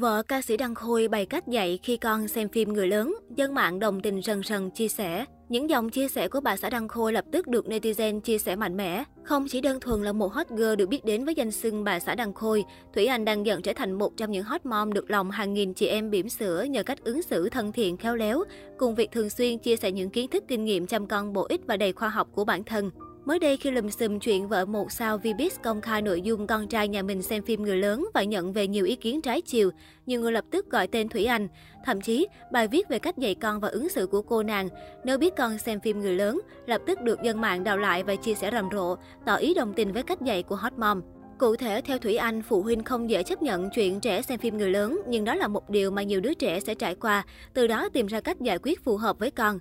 Vợ 0.00 0.22
ca 0.22 0.42
sĩ 0.42 0.56
Đăng 0.56 0.74
Khôi 0.74 1.08
bày 1.08 1.26
cách 1.26 1.48
dạy 1.48 1.78
khi 1.82 1.96
con 1.96 2.28
xem 2.28 2.48
phim 2.48 2.72
người 2.72 2.88
lớn, 2.88 3.14
dân 3.36 3.54
mạng 3.54 3.78
đồng 3.78 4.00
tình 4.00 4.22
rần 4.22 4.42
rần 4.42 4.70
chia 4.70 4.88
sẻ. 4.88 5.24
Những 5.48 5.70
dòng 5.70 5.90
chia 5.90 6.08
sẻ 6.08 6.28
của 6.28 6.40
bà 6.40 6.56
xã 6.56 6.70
Đăng 6.70 6.88
Khôi 6.88 7.12
lập 7.12 7.24
tức 7.32 7.46
được 7.46 7.66
netizen 7.66 8.20
chia 8.20 8.38
sẻ 8.38 8.56
mạnh 8.56 8.76
mẽ. 8.76 9.04
Không 9.24 9.46
chỉ 9.48 9.60
đơn 9.60 9.80
thuần 9.80 10.02
là 10.02 10.12
một 10.12 10.32
hot 10.32 10.48
girl 10.48 10.74
được 10.74 10.88
biết 10.88 11.04
đến 11.04 11.24
với 11.24 11.34
danh 11.34 11.50
xưng 11.50 11.84
bà 11.84 12.00
xã 12.00 12.14
Đăng 12.14 12.34
Khôi, 12.34 12.64
Thủy 12.94 13.06
Anh 13.06 13.24
đang 13.24 13.46
dần 13.46 13.62
trở 13.62 13.72
thành 13.72 13.92
một 13.92 14.16
trong 14.16 14.30
những 14.30 14.44
hot 14.44 14.66
mom 14.66 14.92
được 14.92 15.10
lòng 15.10 15.30
hàng 15.30 15.54
nghìn 15.54 15.74
chị 15.74 15.86
em 15.86 16.10
bỉm 16.10 16.28
sữa 16.28 16.62
nhờ 16.62 16.82
cách 16.82 17.04
ứng 17.04 17.22
xử 17.22 17.48
thân 17.48 17.72
thiện 17.72 17.96
khéo 17.96 18.16
léo, 18.16 18.44
cùng 18.78 18.94
việc 18.94 19.12
thường 19.12 19.30
xuyên 19.30 19.58
chia 19.58 19.76
sẻ 19.76 19.90
những 19.90 20.10
kiến 20.10 20.30
thức 20.30 20.44
kinh 20.48 20.64
nghiệm 20.64 20.86
chăm 20.86 21.06
con 21.06 21.32
bổ 21.32 21.46
ích 21.48 21.60
và 21.66 21.76
đầy 21.76 21.92
khoa 21.92 22.08
học 22.08 22.28
của 22.32 22.44
bản 22.44 22.64
thân. 22.64 22.90
Mới 23.24 23.38
đây 23.38 23.56
khi 23.56 23.70
lùm 23.70 23.88
xùm 23.88 24.18
chuyện 24.18 24.48
vợ 24.48 24.64
một 24.64 24.92
sao 24.92 25.18
Vbiz 25.18 25.50
công 25.62 25.80
khai 25.80 26.02
nội 26.02 26.22
dung 26.22 26.46
con 26.46 26.68
trai 26.68 26.88
nhà 26.88 27.02
mình 27.02 27.22
xem 27.22 27.42
phim 27.42 27.62
người 27.62 27.76
lớn 27.76 28.08
và 28.14 28.22
nhận 28.22 28.52
về 28.52 28.66
nhiều 28.66 28.84
ý 28.84 28.96
kiến 28.96 29.22
trái 29.22 29.40
chiều, 29.40 29.70
nhiều 30.06 30.20
người 30.20 30.32
lập 30.32 30.44
tức 30.50 30.70
gọi 30.70 30.86
tên 30.86 31.08
Thủy 31.08 31.24
Anh. 31.24 31.48
Thậm 31.84 32.00
chí, 32.00 32.26
bài 32.52 32.68
viết 32.68 32.88
về 32.88 32.98
cách 32.98 33.18
dạy 33.18 33.34
con 33.34 33.60
và 33.60 33.68
ứng 33.68 33.88
xử 33.88 34.06
của 34.06 34.22
cô 34.22 34.42
nàng, 34.42 34.68
nếu 35.04 35.18
biết 35.18 35.36
con 35.36 35.58
xem 35.58 35.80
phim 35.80 36.00
người 36.00 36.14
lớn, 36.14 36.40
lập 36.66 36.80
tức 36.86 37.00
được 37.00 37.22
dân 37.22 37.40
mạng 37.40 37.64
đào 37.64 37.78
lại 37.78 38.02
và 38.02 38.16
chia 38.16 38.34
sẻ 38.34 38.50
rầm 38.52 38.68
rộ, 38.72 38.96
tỏ 39.26 39.34
ý 39.36 39.54
đồng 39.54 39.72
tình 39.72 39.92
với 39.92 40.02
cách 40.02 40.22
dạy 40.22 40.42
của 40.42 40.56
Hot 40.56 40.72
Mom. 40.72 41.02
Cụ 41.38 41.56
thể, 41.56 41.80
theo 41.80 41.98
Thủy 41.98 42.16
Anh, 42.16 42.42
phụ 42.42 42.62
huynh 42.62 42.84
không 42.84 43.10
dễ 43.10 43.22
chấp 43.22 43.42
nhận 43.42 43.70
chuyện 43.70 44.00
trẻ 44.00 44.22
xem 44.22 44.38
phim 44.38 44.58
người 44.58 44.70
lớn, 44.70 45.00
nhưng 45.08 45.24
đó 45.24 45.34
là 45.34 45.48
một 45.48 45.70
điều 45.70 45.90
mà 45.90 46.02
nhiều 46.02 46.20
đứa 46.20 46.34
trẻ 46.34 46.60
sẽ 46.60 46.74
trải 46.74 46.94
qua, 46.94 47.24
từ 47.54 47.66
đó 47.66 47.88
tìm 47.92 48.06
ra 48.06 48.20
cách 48.20 48.40
giải 48.40 48.58
quyết 48.62 48.84
phù 48.84 48.96
hợp 48.96 49.18
với 49.18 49.30
con. 49.30 49.58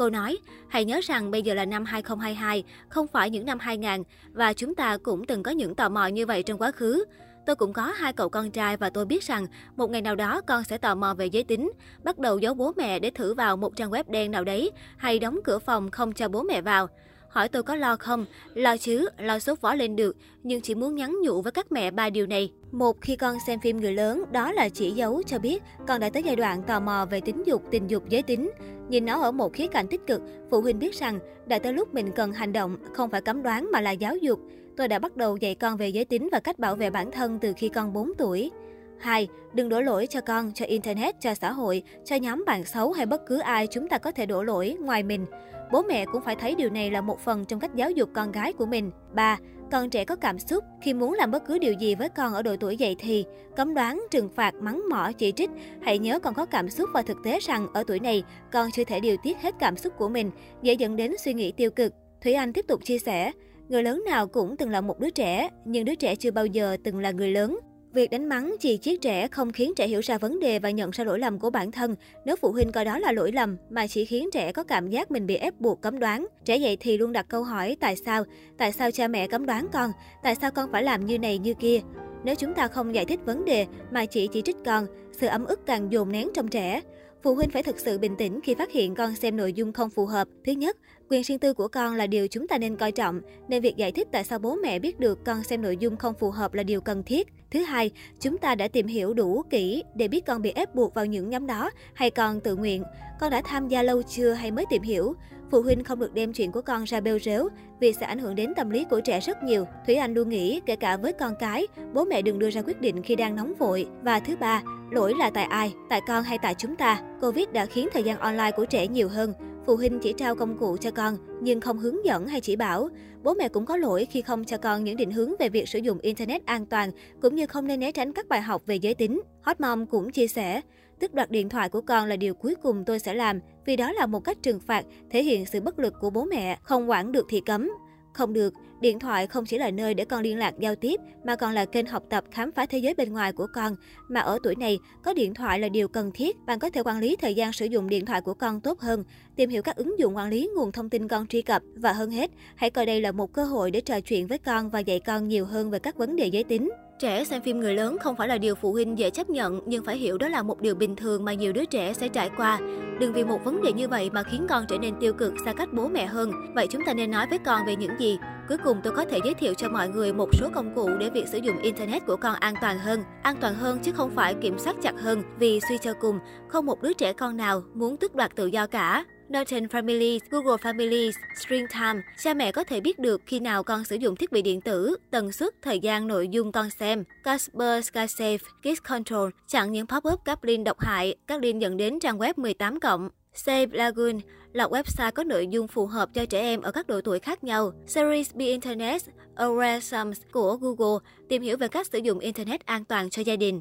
Cô 0.00 0.10
nói, 0.10 0.38
hãy 0.68 0.84
nhớ 0.84 1.00
rằng 1.02 1.30
bây 1.30 1.42
giờ 1.42 1.54
là 1.54 1.64
năm 1.64 1.84
2022, 1.84 2.64
không 2.88 3.06
phải 3.06 3.30
những 3.30 3.46
năm 3.46 3.58
2000, 3.58 4.02
và 4.32 4.52
chúng 4.52 4.74
ta 4.74 4.96
cũng 4.96 5.26
từng 5.26 5.42
có 5.42 5.50
những 5.50 5.74
tò 5.74 5.88
mò 5.88 6.06
như 6.06 6.26
vậy 6.26 6.42
trong 6.42 6.58
quá 6.58 6.70
khứ. 6.70 7.04
Tôi 7.46 7.56
cũng 7.56 7.72
có 7.72 7.82
hai 7.82 8.12
cậu 8.12 8.28
con 8.28 8.50
trai 8.50 8.76
và 8.76 8.90
tôi 8.90 9.06
biết 9.06 9.22
rằng 9.22 9.46
một 9.76 9.90
ngày 9.90 10.02
nào 10.02 10.16
đó 10.16 10.40
con 10.40 10.64
sẽ 10.64 10.78
tò 10.78 10.94
mò 10.94 11.14
về 11.14 11.26
giới 11.26 11.44
tính, 11.44 11.72
bắt 12.04 12.18
đầu 12.18 12.38
giấu 12.38 12.54
bố 12.54 12.72
mẹ 12.76 12.98
để 12.98 13.10
thử 13.10 13.34
vào 13.34 13.56
một 13.56 13.76
trang 13.76 13.90
web 13.90 14.04
đen 14.08 14.30
nào 14.30 14.44
đấy, 14.44 14.70
hay 14.96 15.18
đóng 15.18 15.40
cửa 15.44 15.58
phòng 15.58 15.90
không 15.90 16.12
cho 16.12 16.28
bố 16.28 16.42
mẹ 16.42 16.60
vào. 16.60 16.88
Hỏi 17.30 17.48
tôi 17.48 17.62
có 17.62 17.74
lo 17.74 17.96
không? 17.96 18.26
Lo 18.54 18.76
chứ, 18.76 19.08
lo 19.18 19.38
sốt 19.38 19.60
vó 19.60 19.74
lên 19.74 19.96
được, 19.96 20.16
nhưng 20.42 20.60
chỉ 20.60 20.74
muốn 20.74 20.94
nhắn 20.94 21.16
nhủ 21.22 21.42
với 21.42 21.52
các 21.52 21.72
mẹ 21.72 21.90
ba 21.90 22.10
điều 22.10 22.26
này. 22.26 22.52
Một, 22.72 23.00
khi 23.00 23.16
con 23.16 23.36
xem 23.46 23.60
phim 23.60 23.80
người 23.80 23.92
lớn, 23.92 24.24
đó 24.32 24.52
là 24.52 24.68
chỉ 24.68 24.90
dấu 24.90 25.22
cho 25.22 25.38
biết 25.38 25.62
con 25.86 26.00
đã 26.00 26.10
tới 26.10 26.22
giai 26.22 26.36
đoạn 26.36 26.62
tò 26.62 26.80
mò 26.80 27.06
về 27.10 27.20
tính 27.20 27.42
dục, 27.46 27.62
tình 27.70 27.90
dục, 27.90 28.08
giới 28.08 28.22
tính. 28.22 28.50
Nhìn 28.88 29.04
nó 29.04 29.20
ở 29.20 29.32
một 29.32 29.52
khía 29.52 29.66
cạnh 29.66 29.86
tích 29.86 30.06
cực, 30.06 30.20
phụ 30.50 30.60
huynh 30.60 30.78
biết 30.78 30.94
rằng 30.94 31.18
đã 31.46 31.58
tới 31.58 31.72
lúc 31.72 31.94
mình 31.94 32.10
cần 32.14 32.32
hành 32.32 32.52
động, 32.52 32.76
không 32.94 33.10
phải 33.10 33.20
cấm 33.20 33.42
đoán 33.42 33.68
mà 33.72 33.80
là 33.80 33.90
giáo 33.90 34.16
dục. 34.16 34.40
Tôi 34.76 34.88
đã 34.88 34.98
bắt 34.98 35.16
đầu 35.16 35.36
dạy 35.36 35.54
con 35.54 35.76
về 35.76 35.88
giới 35.88 36.04
tính 36.04 36.28
và 36.32 36.40
cách 36.40 36.58
bảo 36.58 36.76
vệ 36.76 36.90
bản 36.90 37.10
thân 37.10 37.38
từ 37.38 37.52
khi 37.56 37.68
con 37.68 37.92
4 37.92 38.12
tuổi. 38.18 38.50
2. 38.98 39.28
Đừng 39.52 39.68
đổ 39.68 39.80
lỗi 39.80 40.06
cho 40.06 40.20
con, 40.20 40.52
cho 40.54 40.66
Internet, 40.66 41.20
cho 41.20 41.34
xã 41.34 41.52
hội, 41.52 41.82
cho 42.04 42.16
nhóm 42.16 42.44
bạn 42.46 42.64
xấu 42.64 42.92
hay 42.92 43.06
bất 43.06 43.26
cứ 43.26 43.38
ai 43.38 43.66
chúng 43.66 43.88
ta 43.88 43.98
có 43.98 44.12
thể 44.12 44.26
đổ 44.26 44.42
lỗi 44.42 44.76
ngoài 44.80 45.02
mình. 45.02 45.26
Bố 45.72 45.82
mẹ 45.82 46.04
cũng 46.12 46.22
phải 46.22 46.36
thấy 46.36 46.54
điều 46.54 46.70
này 46.70 46.90
là 46.90 47.00
một 47.00 47.20
phần 47.20 47.44
trong 47.44 47.60
cách 47.60 47.74
giáo 47.74 47.90
dục 47.90 48.10
con 48.12 48.32
gái 48.32 48.52
của 48.52 48.66
mình. 48.66 48.90
3. 49.14 49.38
Con 49.70 49.90
trẻ 49.90 50.04
có 50.04 50.16
cảm 50.16 50.38
xúc 50.38 50.64
khi 50.82 50.94
muốn 50.94 51.12
làm 51.12 51.30
bất 51.30 51.46
cứ 51.46 51.58
điều 51.58 51.72
gì 51.72 51.94
với 51.94 52.08
con 52.08 52.34
ở 52.34 52.42
độ 52.42 52.56
tuổi 52.60 52.76
dậy 52.76 52.96
thì, 52.98 53.24
cấm 53.56 53.74
đoán, 53.74 54.02
trừng 54.10 54.28
phạt, 54.28 54.54
mắng 54.54 54.82
mỏ, 54.90 55.12
chỉ 55.18 55.32
trích. 55.32 55.50
Hãy 55.82 55.98
nhớ 55.98 56.18
con 56.18 56.34
có 56.34 56.46
cảm 56.46 56.68
xúc 56.68 56.90
và 56.94 57.02
thực 57.02 57.16
tế 57.24 57.38
rằng 57.40 57.66
ở 57.74 57.84
tuổi 57.86 58.00
này, 58.00 58.24
con 58.52 58.70
chưa 58.70 58.84
thể 58.84 59.00
điều 59.00 59.16
tiết 59.22 59.38
hết 59.40 59.54
cảm 59.58 59.76
xúc 59.76 59.92
của 59.98 60.08
mình, 60.08 60.30
dễ 60.62 60.74
dẫn 60.74 60.96
đến 60.96 61.14
suy 61.24 61.34
nghĩ 61.34 61.52
tiêu 61.52 61.70
cực. 61.70 61.92
Thủy 62.22 62.32
Anh 62.32 62.52
tiếp 62.52 62.64
tục 62.68 62.84
chia 62.84 62.98
sẻ, 62.98 63.32
người 63.68 63.82
lớn 63.82 64.04
nào 64.06 64.26
cũng 64.26 64.56
từng 64.56 64.70
là 64.70 64.80
một 64.80 64.98
đứa 64.98 65.10
trẻ, 65.10 65.48
nhưng 65.64 65.84
đứa 65.84 65.94
trẻ 65.94 66.16
chưa 66.16 66.30
bao 66.30 66.46
giờ 66.46 66.76
từng 66.84 66.98
là 66.98 67.10
người 67.10 67.30
lớn. 67.30 67.58
Việc 67.92 68.10
đánh 68.10 68.28
mắng, 68.28 68.56
chỉ 68.60 68.76
chiếc 68.76 69.00
trẻ 69.00 69.28
không 69.28 69.52
khiến 69.52 69.72
trẻ 69.76 69.86
hiểu 69.86 70.00
ra 70.00 70.18
vấn 70.18 70.40
đề 70.40 70.58
và 70.58 70.70
nhận 70.70 70.90
ra 70.90 71.04
lỗi 71.04 71.18
lầm 71.18 71.38
của 71.38 71.50
bản 71.50 71.72
thân. 71.72 71.96
Nếu 72.24 72.36
phụ 72.36 72.52
huynh 72.52 72.72
coi 72.72 72.84
đó 72.84 72.98
là 72.98 73.12
lỗi 73.12 73.32
lầm, 73.32 73.56
mà 73.70 73.86
chỉ 73.86 74.04
khiến 74.04 74.28
trẻ 74.32 74.52
có 74.52 74.62
cảm 74.62 74.90
giác 74.90 75.10
mình 75.10 75.26
bị 75.26 75.36
ép 75.36 75.60
buộc 75.60 75.80
cấm 75.80 75.98
đoán. 75.98 76.26
Trẻ 76.44 76.56
dậy 76.56 76.76
thì 76.80 76.98
luôn 76.98 77.12
đặt 77.12 77.26
câu 77.28 77.42
hỏi 77.42 77.76
tại 77.80 77.96
sao? 77.96 78.24
Tại 78.58 78.72
sao 78.72 78.90
cha 78.90 79.08
mẹ 79.08 79.26
cấm 79.26 79.46
đoán 79.46 79.68
con? 79.72 79.90
Tại 80.22 80.34
sao 80.34 80.50
con 80.50 80.72
phải 80.72 80.82
làm 80.82 81.06
như 81.06 81.18
này 81.18 81.38
như 81.38 81.54
kia? 81.54 81.80
Nếu 82.24 82.34
chúng 82.34 82.54
ta 82.54 82.68
không 82.68 82.94
giải 82.94 83.04
thích 83.04 83.20
vấn 83.24 83.44
đề 83.44 83.66
mà 83.90 84.06
chỉ 84.06 84.28
chỉ 84.32 84.42
trích 84.42 84.56
con, 84.64 84.86
sự 85.12 85.26
ấm 85.26 85.44
ức 85.44 85.60
càng 85.66 85.92
dồn 85.92 86.12
nén 86.12 86.28
trong 86.34 86.48
trẻ. 86.48 86.80
Phụ 87.22 87.34
huynh 87.34 87.50
phải 87.50 87.62
thực 87.62 87.78
sự 87.78 87.98
bình 87.98 88.16
tĩnh 88.16 88.40
khi 88.40 88.54
phát 88.54 88.72
hiện 88.72 88.94
con 88.94 89.14
xem 89.14 89.36
nội 89.36 89.52
dung 89.52 89.72
không 89.72 89.90
phù 89.90 90.06
hợp. 90.06 90.28
Thứ 90.46 90.52
nhất, 90.52 90.76
quyền 91.08 91.22
riêng 91.22 91.38
tư 91.38 91.54
của 91.54 91.68
con 91.68 91.94
là 91.94 92.06
điều 92.06 92.28
chúng 92.28 92.48
ta 92.48 92.58
nên 92.58 92.76
coi 92.76 92.92
trọng, 92.92 93.20
nên 93.48 93.62
việc 93.62 93.76
giải 93.76 93.92
thích 93.92 94.08
tại 94.12 94.24
sao 94.24 94.38
bố 94.38 94.54
mẹ 94.54 94.78
biết 94.78 95.00
được 95.00 95.24
con 95.24 95.42
xem 95.42 95.62
nội 95.62 95.76
dung 95.76 95.96
không 95.96 96.14
phù 96.14 96.30
hợp 96.30 96.54
là 96.54 96.62
điều 96.62 96.80
cần 96.80 97.02
thiết. 97.02 97.28
Thứ 97.50 97.62
hai, 97.62 97.90
chúng 98.20 98.38
ta 98.38 98.54
đã 98.54 98.68
tìm 98.68 98.86
hiểu 98.86 99.14
đủ 99.14 99.42
kỹ 99.50 99.84
để 99.94 100.08
biết 100.08 100.26
con 100.26 100.42
bị 100.42 100.52
ép 100.54 100.74
buộc 100.74 100.94
vào 100.94 101.06
những 101.06 101.30
nhóm 101.30 101.46
đó 101.46 101.70
hay 101.94 102.10
con 102.10 102.40
tự 102.40 102.56
nguyện. 102.56 102.84
Con 103.20 103.30
đã 103.30 103.42
tham 103.44 103.68
gia 103.68 103.82
lâu 103.82 104.02
chưa 104.02 104.32
hay 104.32 104.50
mới 104.50 104.64
tìm 104.70 104.82
hiểu. 104.82 105.14
Phụ 105.50 105.62
huynh 105.62 105.84
không 105.84 105.98
được 105.98 106.14
đem 106.14 106.32
chuyện 106.32 106.52
của 106.52 106.62
con 106.62 106.84
ra 106.84 107.00
bêu 107.00 107.18
rếu 107.18 107.48
vì 107.80 107.92
sẽ 107.92 108.06
ảnh 108.06 108.18
hưởng 108.18 108.34
đến 108.34 108.52
tâm 108.56 108.70
lý 108.70 108.84
của 108.84 109.00
trẻ 109.00 109.20
rất 109.20 109.42
nhiều. 109.42 109.66
Thủy 109.86 109.94
Anh 109.94 110.14
luôn 110.14 110.28
nghĩ, 110.28 110.60
kể 110.66 110.76
cả 110.76 110.96
với 110.96 111.12
con 111.12 111.34
cái, 111.38 111.66
bố 111.92 112.04
mẹ 112.04 112.22
đừng 112.22 112.38
đưa 112.38 112.50
ra 112.50 112.62
quyết 112.62 112.80
định 112.80 113.02
khi 113.02 113.16
đang 113.16 113.36
nóng 113.36 113.54
vội. 113.58 113.86
Và 114.02 114.20
thứ 114.20 114.36
ba, 114.36 114.62
lỗi 114.90 115.14
là 115.18 115.30
tại 115.30 115.44
ai? 115.44 115.72
Tại 115.88 116.00
con 116.06 116.24
hay 116.24 116.38
tại 116.38 116.54
chúng 116.54 116.76
ta? 116.76 117.02
Covid 117.20 117.48
đã 117.52 117.66
khiến 117.66 117.88
thời 117.92 118.02
gian 118.02 118.18
online 118.18 118.50
của 118.50 118.64
trẻ 118.64 118.86
nhiều 118.86 119.08
hơn. 119.08 119.32
Phụ 119.70 119.76
huynh 119.76 119.98
chỉ 120.00 120.12
trao 120.12 120.34
công 120.34 120.58
cụ 120.58 120.76
cho 120.80 120.90
con, 120.90 121.16
nhưng 121.42 121.60
không 121.60 121.78
hướng 121.78 122.04
dẫn 122.04 122.26
hay 122.26 122.40
chỉ 122.40 122.56
bảo. 122.56 122.88
Bố 123.22 123.34
mẹ 123.34 123.48
cũng 123.48 123.66
có 123.66 123.76
lỗi 123.76 124.06
khi 124.10 124.22
không 124.22 124.44
cho 124.44 124.56
con 124.56 124.84
những 124.84 124.96
định 124.96 125.10
hướng 125.10 125.32
về 125.38 125.48
việc 125.48 125.68
sử 125.68 125.78
dụng 125.78 125.98
Internet 125.98 126.46
an 126.46 126.66
toàn, 126.66 126.90
cũng 127.22 127.34
như 127.34 127.46
không 127.46 127.66
nên 127.66 127.80
né 127.80 127.92
tránh 127.92 128.12
các 128.12 128.28
bài 128.28 128.40
học 128.40 128.62
về 128.66 128.76
giới 128.76 128.94
tính. 128.94 129.20
Hot 129.42 129.60
Mom 129.60 129.86
cũng 129.86 130.10
chia 130.10 130.26
sẻ, 130.26 130.60
tức 130.98 131.14
đoạt 131.14 131.30
điện 131.30 131.48
thoại 131.48 131.68
của 131.68 131.80
con 131.80 132.08
là 132.08 132.16
điều 132.16 132.34
cuối 132.34 132.54
cùng 132.62 132.84
tôi 132.84 132.98
sẽ 132.98 133.14
làm, 133.14 133.40
vì 133.66 133.76
đó 133.76 133.92
là 133.92 134.06
một 134.06 134.20
cách 134.20 134.38
trừng 134.42 134.60
phạt, 134.60 134.84
thể 135.10 135.22
hiện 135.22 135.46
sự 135.46 135.60
bất 135.60 135.78
lực 135.78 135.94
của 136.00 136.10
bố 136.10 136.24
mẹ, 136.24 136.58
không 136.62 136.90
quản 136.90 137.12
được 137.12 137.26
thì 137.28 137.40
cấm. 137.40 137.70
Không 138.12 138.32
được, 138.32 138.54
điện 138.80 138.98
thoại 138.98 139.26
không 139.26 139.44
chỉ 139.44 139.58
là 139.58 139.70
nơi 139.70 139.94
để 139.94 140.04
con 140.04 140.22
liên 140.22 140.38
lạc 140.38 140.54
giao 140.58 140.74
tiếp, 140.74 141.00
mà 141.24 141.36
còn 141.36 141.52
là 141.52 141.64
kênh 141.64 141.86
học 141.86 142.02
tập 142.10 142.24
khám 142.30 142.52
phá 142.52 142.66
thế 142.66 142.78
giới 142.78 142.94
bên 142.94 143.12
ngoài 143.12 143.32
của 143.32 143.46
con. 143.54 143.76
Mà 144.08 144.20
ở 144.20 144.38
tuổi 144.42 144.56
này, 144.56 144.78
có 145.02 145.14
điện 145.14 145.34
thoại 145.34 145.58
là 145.58 145.68
điều 145.68 145.88
cần 145.88 146.10
thiết. 146.14 146.36
Bạn 146.46 146.58
có 146.58 146.70
thể 146.70 146.82
quản 146.84 146.98
lý 146.98 147.16
thời 147.16 147.34
gian 147.34 147.52
sử 147.52 147.66
dụng 147.66 147.88
điện 147.88 148.06
thoại 148.06 148.20
của 148.20 148.34
con 148.34 148.60
tốt 148.60 148.80
hơn, 148.80 149.04
tìm 149.36 149.50
hiểu 149.50 149.62
các 149.62 149.76
ứng 149.76 149.98
dụng 149.98 150.16
quản 150.16 150.30
lý 150.30 150.50
nguồn 150.56 150.72
thông 150.72 150.90
tin 150.90 151.08
con 151.08 151.26
truy 151.26 151.42
cập. 151.42 151.62
Và 151.74 151.92
hơn 151.92 152.10
hết, 152.10 152.30
hãy 152.54 152.70
coi 152.70 152.86
đây 152.86 153.00
là 153.00 153.12
một 153.12 153.32
cơ 153.32 153.44
hội 153.44 153.70
để 153.70 153.80
trò 153.80 154.00
chuyện 154.00 154.26
với 154.26 154.38
con 154.38 154.70
và 154.70 154.78
dạy 154.78 155.00
con 155.00 155.28
nhiều 155.28 155.44
hơn 155.44 155.70
về 155.70 155.78
các 155.78 155.96
vấn 155.96 156.16
đề 156.16 156.26
giới 156.26 156.44
tính. 156.44 156.70
Trẻ 157.00 157.24
xem 157.24 157.42
phim 157.42 157.60
người 157.60 157.74
lớn 157.74 157.96
không 158.00 158.16
phải 158.16 158.28
là 158.28 158.38
điều 158.38 158.54
phụ 158.54 158.72
huynh 158.72 158.98
dễ 158.98 159.10
chấp 159.10 159.30
nhận, 159.30 159.60
nhưng 159.66 159.84
phải 159.84 159.96
hiểu 159.96 160.18
đó 160.18 160.28
là 160.28 160.42
một 160.42 160.60
điều 160.60 160.74
bình 160.74 160.96
thường 160.96 161.24
mà 161.24 161.34
nhiều 161.34 161.52
đứa 161.52 161.64
trẻ 161.64 161.92
sẽ 161.92 162.08
trải 162.08 162.30
qua. 162.36 162.58
Đừng 162.98 163.12
vì 163.12 163.24
một 163.24 163.44
vấn 163.44 163.62
đề 163.62 163.72
như 163.72 163.88
vậy 163.88 164.10
mà 164.10 164.22
khiến 164.22 164.46
con 164.48 164.64
trở 164.68 164.78
nên 164.78 164.94
tiêu 165.00 165.12
cực 165.12 165.32
xa 165.44 165.52
cách 165.52 165.68
bố 165.72 165.88
mẹ 165.88 166.06
hơn. 166.06 166.32
Vậy 166.54 166.66
chúng 166.70 166.82
ta 166.86 166.94
nên 166.94 167.10
nói 167.10 167.26
với 167.30 167.38
con 167.38 167.66
về 167.66 167.76
những 167.76 168.00
gì? 168.00 168.18
Cuối 168.48 168.58
cùng 168.64 168.80
tôi 168.84 168.92
có 168.92 169.04
thể 169.04 169.18
giới 169.24 169.34
thiệu 169.34 169.54
cho 169.54 169.68
mọi 169.68 169.88
người 169.88 170.12
một 170.12 170.28
số 170.32 170.48
công 170.54 170.74
cụ 170.74 170.88
để 170.98 171.10
việc 171.10 171.28
sử 171.28 171.38
dụng 171.38 171.58
Internet 171.58 172.06
của 172.06 172.16
con 172.16 172.34
an 172.34 172.54
toàn 172.60 172.78
hơn. 172.78 173.02
An 173.22 173.36
toàn 173.40 173.54
hơn 173.54 173.78
chứ 173.82 173.92
không 173.92 174.10
phải 174.10 174.34
kiểm 174.34 174.58
soát 174.58 174.76
chặt 174.82 174.94
hơn, 175.00 175.22
vì 175.38 175.60
suy 175.68 175.78
cho 175.78 175.94
cùng, 175.94 176.18
không 176.48 176.66
một 176.66 176.82
đứa 176.82 176.92
trẻ 176.92 177.12
con 177.12 177.36
nào 177.36 177.62
muốn 177.74 177.96
tước 177.96 178.14
đoạt 178.14 178.36
tự 178.36 178.46
do 178.46 178.66
cả. 178.66 179.04
Norton 179.32 179.68
Families, 179.68 180.20
Google 180.30 180.56
Families, 180.56 181.14
String 181.36 181.66
Time, 181.72 182.02
cha 182.18 182.34
mẹ 182.34 182.52
có 182.52 182.64
thể 182.64 182.80
biết 182.80 182.98
được 182.98 183.22
khi 183.26 183.40
nào 183.40 183.62
con 183.62 183.84
sử 183.84 183.96
dụng 183.96 184.16
thiết 184.16 184.32
bị 184.32 184.42
điện 184.42 184.60
tử, 184.60 184.96
tần 185.10 185.32
suất, 185.32 185.54
thời 185.62 185.78
gian 185.78 186.08
nội 186.08 186.28
dung 186.28 186.52
con 186.52 186.70
xem. 186.70 187.04
Casper 187.24 187.88
SkySafe, 187.88 188.38
Kids 188.38 188.82
Control, 188.88 189.30
chặn 189.48 189.72
những 189.72 189.86
pop-up 189.86 190.16
các 190.24 190.44
link 190.44 190.66
độc 190.66 190.80
hại, 190.80 191.14
các 191.26 191.42
link 191.42 191.60
dẫn 191.60 191.76
đến 191.76 192.00
trang 192.00 192.18
web 192.18 192.32
18 192.36 192.80
cộng. 192.80 193.10
Save 193.34 193.66
Lagoon 193.72 194.18
là 194.52 194.66
website 194.66 195.12
có 195.12 195.24
nội 195.24 195.46
dung 195.46 195.68
phù 195.68 195.86
hợp 195.86 196.08
cho 196.14 196.26
trẻ 196.26 196.40
em 196.40 196.60
ở 196.60 196.70
các 196.72 196.86
độ 196.86 197.00
tuổi 197.00 197.18
khác 197.18 197.44
nhau. 197.44 197.72
Series 197.86 198.34
Be 198.34 198.44
Internet, 198.44 199.02
Aware 199.36 199.80
Sums 199.80 200.20
của 200.32 200.56
Google 200.56 200.98
tìm 201.28 201.42
hiểu 201.42 201.56
về 201.56 201.68
cách 201.68 201.86
sử 201.86 201.98
dụng 201.98 202.18
Internet 202.18 202.66
an 202.66 202.84
toàn 202.84 203.10
cho 203.10 203.22
gia 203.22 203.36
đình. 203.36 203.60